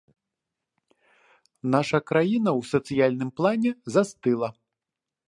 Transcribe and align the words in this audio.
Наша 1.75 1.99
краіна 2.11 2.49
ў 2.59 2.71
сацыяльным 2.71 3.29
плане 3.41 3.71
застыла. 3.97 4.49